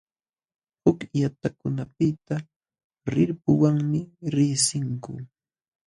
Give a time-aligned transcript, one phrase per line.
[0.83, 2.35] Huk llaqtakunapiqa
[3.13, 3.99] rirpuwanmi
[4.33, 5.13] riqsinku.